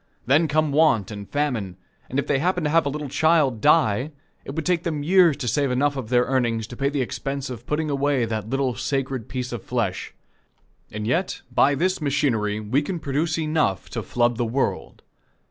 Then 0.25 0.47
come 0.47 0.71
want 0.71 1.11
and 1.11 1.29
famine, 1.29 1.77
and 2.09 2.17
if 2.17 2.25
they 2.25 2.39
happen 2.39 2.63
to 2.63 2.71
have 2.71 2.87
a 2.87 2.89
little 2.89 3.07
child 3.07 3.61
die, 3.61 4.11
it 4.43 4.55
would 4.55 4.65
take 4.65 4.81
them 4.81 5.03
years 5.03 5.37
to 5.37 5.47
save 5.47 5.69
enough 5.69 5.95
of 5.95 6.09
their 6.09 6.23
earnings 6.23 6.65
to 6.67 6.75
pay 6.75 6.89
the 6.89 7.03
expense 7.03 7.51
of 7.51 7.67
putting 7.67 7.87
away 7.91 8.25
that 8.25 8.49
little 8.49 8.73
sacred 8.73 9.29
piece 9.29 9.51
of 9.51 9.61
flesh. 9.63 10.15
And 10.91 11.05
yet, 11.05 11.43
by 11.51 11.75
this 11.75 12.01
machinery 12.01 12.59
we 12.59 12.81
can 12.81 12.97
produce 12.97 13.37
enough 13.37 13.91
to 13.91 14.01
flood 14.01 14.37
the 14.37 14.43
world. 14.45 15.03